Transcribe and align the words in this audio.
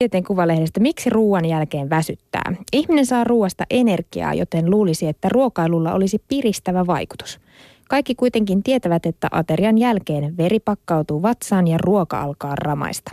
Tieteen 0.00 0.24
kuvalehdestä, 0.24 0.80
miksi 0.80 1.10
ruoan 1.10 1.44
jälkeen 1.44 1.90
väsyttää. 1.90 2.54
Ihminen 2.72 3.06
saa 3.06 3.24
ruoasta 3.24 3.64
energiaa, 3.70 4.34
joten 4.34 4.70
luulisi, 4.70 5.06
että 5.06 5.28
ruokailulla 5.28 5.92
olisi 5.92 6.22
piristävä 6.28 6.86
vaikutus. 6.86 7.40
Kaikki 7.88 8.14
kuitenkin 8.14 8.62
tietävät, 8.62 9.06
että 9.06 9.28
aterian 9.30 9.78
jälkeen 9.78 10.36
veri 10.36 10.60
pakkautuu 10.60 11.22
vatsaan 11.22 11.68
ja 11.68 11.78
ruoka 11.78 12.20
alkaa 12.20 12.54
ramaista. 12.56 13.10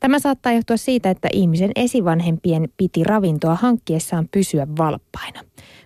Tämä 0.00 0.18
saattaa 0.18 0.52
johtua 0.52 0.76
siitä, 0.76 1.10
että 1.10 1.28
ihmisen 1.32 1.70
esivanhempien 1.76 2.68
piti 2.76 3.04
ravintoa 3.04 3.54
hankkiessaan 3.54 4.28
pysyä 4.30 4.66
valppaina. 4.78 5.40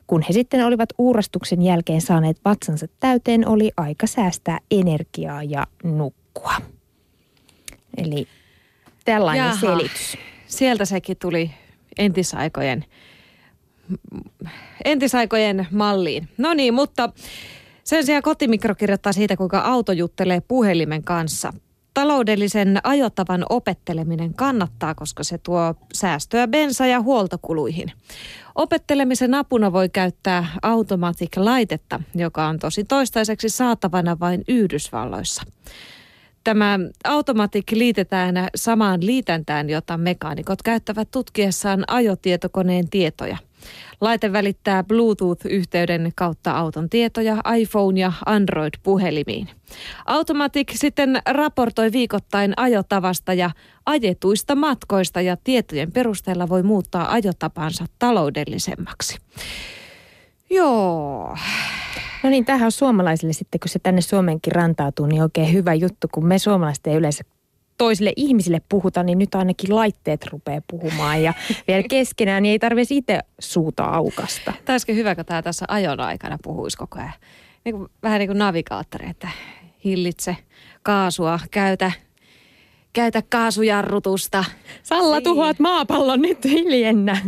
Kun 0.06 0.22
he 0.22 0.32
sitten 0.32 0.66
olivat 0.66 0.88
uurastuksen 0.98 1.62
jälkeen 1.62 2.00
saaneet 2.00 2.40
vatsansa 2.44 2.86
täyteen, 3.00 3.48
oli 3.48 3.70
aika 3.76 4.06
säästää 4.06 4.58
energiaa 4.70 5.42
ja 5.42 5.66
nukkua. 5.84 6.54
Eli 7.96 8.26
tällainen 9.06 9.46
Jaha. 9.46 9.60
selitys. 9.60 10.18
Sieltä 10.46 10.84
sekin 10.84 11.16
tuli 11.16 11.50
entisaikojen, 11.98 12.84
entisaikojen 14.84 15.66
malliin. 15.70 16.28
No 16.38 16.54
niin, 16.54 16.74
mutta 16.74 17.10
sen 17.84 18.06
sijaan 18.06 18.22
kotimikro 18.22 18.74
kirjoittaa 18.74 19.12
siitä, 19.12 19.36
kuinka 19.36 19.58
auto 19.58 19.92
juttelee 19.92 20.40
puhelimen 20.40 21.04
kanssa. 21.04 21.52
Taloudellisen 21.94 22.80
ajotavan 22.84 23.44
opetteleminen 23.50 24.34
kannattaa, 24.34 24.94
koska 24.94 25.24
se 25.24 25.38
tuo 25.38 25.74
säästöä 25.92 26.48
bensa- 26.48 26.86
ja 26.86 27.00
huoltokuluihin. 27.00 27.92
Opettelemisen 28.54 29.34
apuna 29.34 29.72
voi 29.72 29.88
käyttää 29.88 30.46
Automatic-laitetta, 30.62 32.00
joka 32.14 32.46
on 32.46 32.58
tosi 32.58 32.84
toistaiseksi 32.84 33.48
saatavana 33.48 34.16
vain 34.20 34.44
Yhdysvalloissa. 34.48 35.42
Tämä 36.46 36.78
Automatic 37.04 37.72
liitetään 37.72 38.48
samaan 38.54 39.06
liitäntään, 39.06 39.70
jota 39.70 39.96
mekaanikot 39.98 40.62
käyttävät 40.62 41.08
tutkiessaan 41.10 41.84
ajotietokoneen 41.86 42.88
tietoja. 42.88 43.36
Laite 44.00 44.32
välittää 44.32 44.84
Bluetooth-yhteyden 44.84 46.12
kautta 46.14 46.50
auton 46.50 46.90
tietoja 46.90 47.36
iPhone- 47.36 47.98
ja 47.98 48.12
Android-puhelimiin. 48.26 49.48
Automatic 50.06 50.72
sitten 50.74 51.22
raportoi 51.26 51.92
viikoittain 51.92 52.52
ajotavasta 52.56 53.34
ja 53.34 53.50
ajetuista 53.86 54.54
matkoista 54.54 55.20
ja 55.20 55.36
tietojen 55.44 55.92
perusteella 55.92 56.48
voi 56.48 56.62
muuttaa 56.62 57.12
ajotapansa 57.12 57.86
taloudellisemmaksi. 57.98 59.18
Joo. 60.50 61.15
No 62.26 62.30
niin, 62.30 62.44
tämähän 62.44 62.66
on 62.66 62.72
suomalaisille 62.72 63.32
sitten, 63.32 63.60
kun 63.60 63.68
se 63.68 63.78
tänne 63.78 64.00
Suomenkin 64.00 64.52
rantautuu, 64.52 65.06
niin 65.06 65.22
oikein 65.22 65.52
hyvä 65.52 65.74
juttu, 65.74 66.08
kun 66.12 66.26
me 66.26 66.38
suomalaiset 66.38 66.86
ei 66.86 66.94
yleensä 66.94 67.24
toisille 67.78 68.12
ihmisille 68.16 68.60
puhuta, 68.68 69.02
niin 69.02 69.18
nyt 69.18 69.34
ainakin 69.34 69.74
laitteet 69.74 70.26
rupeaa 70.26 70.60
puhumaan 70.70 71.22
ja 71.22 71.34
vielä 71.68 71.82
keskenään, 71.82 72.42
niin 72.42 72.50
ei 72.50 72.58
tarvitse 72.58 72.94
itse 72.94 73.20
suuta 73.38 73.84
aukasta. 73.84 74.52
Taisiko 74.64 74.92
hyvä, 74.92 75.14
kun 75.14 75.24
tämä 75.24 75.42
tässä 75.42 75.64
ajon 75.68 76.00
aikana 76.00 76.38
puhuisi 76.42 76.76
koko 76.76 76.98
ajan. 76.98 77.12
Niin 77.64 77.76
kuin, 77.76 77.88
vähän 78.02 78.18
niin 78.18 78.28
kuin 78.28 78.38
navigaattori, 78.38 79.10
että 79.10 79.28
hillitse 79.84 80.36
kaasua, 80.82 81.40
käytä, 81.50 81.92
käytä 82.92 83.22
kaasujarrutusta. 83.28 84.44
Salla 84.82 85.20
tuhoat 85.20 85.58
maapallon 85.58 86.22
nyt 86.22 86.44
hiljennä. 86.44 87.20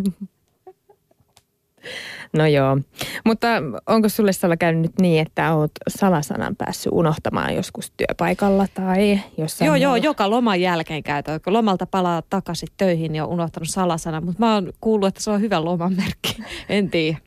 No 2.33 2.47
joo, 2.47 2.79
mutta 3.25 3.47
onko 3.87 4.09
sulle 4.09 4.33
Salla 4.33 4.57
käynyt 4.57 4.83
nyt 4.83 4.93
niin, 5.01 5.27
että 5.27 5.55
oot 5.55 5.71
salasanan 5.89 6.57
päässyt 6.57 6.93
unohtamaan 6.93 7.55
joskus 7.55 7.93
työpaikalla 7.97 8.67
tai 8.75 9.21
jossain 9.39 9.67
Joo, 9.67 9.75
muulla? 9.75 9.85
joo, 9.85 9.97
joka 9.97 10.31
loman 10.31 10.61
jälkeen 10.61 11.03
käytä. 11.03 11.41
Kun 11.41 11.53
lomalta 11.53 11.87
palaa 11.87 12.23
takaisin 12.31 12.69
töihin 12.77 13.15
ja 13.15 13.25
on 13.25 13.31
unohtanut 13.31 13.69
salasanan, 13.69 14.25
mutta 14.25 14.41
mä 14.41 14.55
oon 14.55 14.73
kuullut, 14.81 15.09
että 15.09 15.23
se 15.23 15.31
on 15.31 15.41
hyvä 15.41 15.65
lomamerkki. 15.65 16.37
En 16.69 16.91
tiedä. 16.91 17.19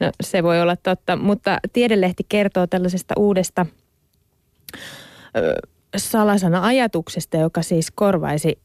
No 0.00 0.10
se 0.22 0.42
voi 0.42 0.60
olla 0.62 0.76
totta, 0.76 1.16
mutta 1.16 1.58
Tiedelehti 1.72 2.26
kertoo 2.28 2.66
tällaisesta 2.66 3.14
uudesta 3.18 3.66
ö, 5.36 5.54
salasana-ajatuksesta, 5.96 7.36
joka 7.36 7.62
siis 7.62 7.90
korvaisi 7.90 8.58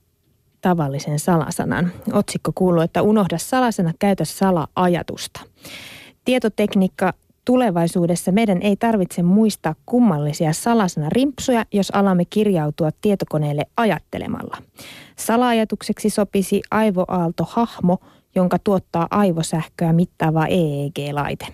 tavallisen 0.62 1.20
salasanan. 1.20 1.92
Otsikko 2.14 2.52
kuuluu, 2.56 2.82
että 2.82 3.02
unohda 3.02 3.38
salasana, 3.38 3.94
käytä 4.00 4.26
sala-ajatusta. 4.26 5.40
Tietotekniikka 6.26 7.14
tulevaisuudessa 7.46 8.32
meidän 8.32 8.62
ei 8.62 8.76
tarvitse 8.76 9.24
muistaa 9.24 9.76
kummallisia 9.86 10.54
salasana-rimpsuja, 10.54 11.66
jos 11.74 11.92
alamme 11.92 12.26
kirjautua 12.26 12.90
tietokoneelle 13.02 13.66
ajattelemalla. 13.78 14.58
Salaajatukseksi 15.16 16.10
sopisi 16.10 16.62
aivoaalto-hahmo, 16.72 17.98
jonka 18.36 18.60
tuottaa 18.60 19.08
aivosähköä 19.12 19.94
mittaava 19.94 20.46
EEG-laite. 20.46 21.48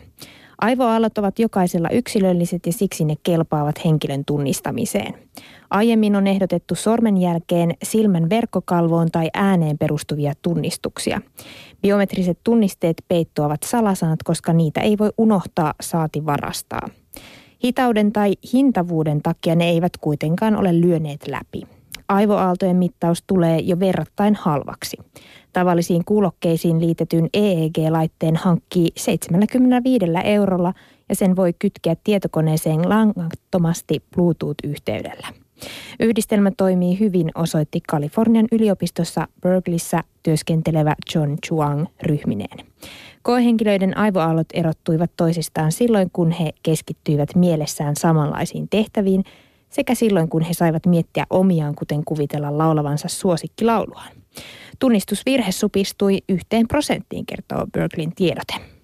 Aivoaallot 0.62 1.18
ovat 1.18 1.40
jokaisella 1.40 1.90
yksilölliset 1.90 2.66
ja 2.66 2.74
siksi 2.74 3.06
ne 3.06 3.16
kelpaavat 3.24 3.86
henkilön 3.86 4.26
tunnistamiseen. 4.26 5.14
Aiemmin 5.70 6.16
on 6.16 6.28
ehdotettu 6.28 6.76
sormenjälkeen, 6.76 7.74
silmän 7.84 8.30
verkkokalvoon 8.30 9.12
tai 9.12 9.30
ääneen 9.34 9.78
perustuvia 9.78 10.34
tunnistuksia. 10.42 11.22
Biometriset 11.82 12.40
tunnisteet 12.44 13.04
peittoavat 13.08 13.64
salasanat, 13.64 14.24
koska 14.24 14.54
niitä 14.54 14.82
ei 14.82 14.98
voi 14.98 15.10
unohtaa 15.18 15.74
saati 15.82 16.26
varastaa. 16.26 16.90
Hitauden 17.64 18.12
tai 18.12 18.34
hintavuuden 18.54 19.22
takia 19.22 19.56
ne 19.56 19.70
eivät 19.70 19.98
kuitenkaan 19.98 20.56
ole 20.56 20.82
lyöneet 20.82 21.28
läpi. 21.28 21.64
Aivoaaltojen 22.10 22.76
mittaus 22.76 23.24
tulee 23.28 23.60
jo 23.60 23.80
verrattain 23.80 24.36
halvaksi. 24.36 24.98
Tavallisiin 25.54 26.06
kuulokkeisiin 26.06 26.82
liitetyn 26.82 27.30
EEG-laitteen 27.34 28.36
hankkii 28.36 28.88
75 28.96 30.06
eurolla 30.24 30.74
ja 31.10 31.16
sen 31.16 31.36
voi 31.36 31.54
kytkeä 31.60 31.96
tietokoneeseen 32.04 32.90
langattomasti 32.90 34.04
Bluetooth-yhteydellä. 34.16 35.28
Yhdistelmä 36.00 36.52
toimii 36.58 37.00
hyvin, 37.00 37.32
osoitti 37.36 37.82
Kalifornian 37.88 38.48
yliopistossa 38.52 39.28
Berkeleyssä 39.42 40.04
työskentelevä 40.24 40.96
John 41.16 41.38
Chuang 41.46 41.86
ryhmineen. 42.04 42.66
Koehenkilöiden 43.22 43.98
aivoaallot 43.98 44.48
erottuivat 44.54 45.12
toisistaan 45.18 45.72
silloin, 45.72 46.10
kun 46.14 46.32
he 46.32 46.52
keskittyivät 46.64 47.36
mielessään 47.36 47.96
samanlaisiin 47.96 48.70
tehtäviin 48.70 49.24
sekä 49.76 49.96
silloin, 49.96 50.30
kun 50.30 50.42
he 50.42 50.54
saivat 50.54 50.86
miettiä 50.86 51.26
omiaan, 51.30 51.76
kuten 51.76 52.06
kuvitella 52.06 52.58
laulavansa 52.58 53.08
suosikkilauluaan. 53.08 54.12
Tunnistusvirhe 54.80 55.52
supistui 55.52 56.18
yhteen 56.30 56.68
prosenttiin, 56.68 57.26
kertoo 57.26 57.66
Berkeleyn 57.74 58.16
tiedote. 58.16 58.75